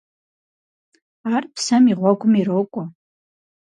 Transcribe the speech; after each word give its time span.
Ар 1.33 1.43
псэм 1.53 1.83
и 1.91 1.95
гъуэгум 1.99 2.33
ирокӀуэ. 2.41 2.85